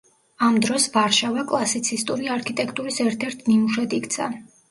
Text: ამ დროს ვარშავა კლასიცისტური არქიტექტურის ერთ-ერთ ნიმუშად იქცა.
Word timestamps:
ამ 0.45 0.55
დროს 0.61 0.85
ვარშავა 0.93 1.43
კლასიცისტური 1.51 2.31
არქიტექტურის 2.37 2.99
ერთ-ერთ 3.05 3.47
ნიმუშად 3.51 3.97
იქცა. 3.99 4.31